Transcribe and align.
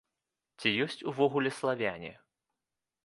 Ці 0.63 0.69
ёсць 0.85 1.05
увогуле 1.13 1.49
славяне? 1.59 2.11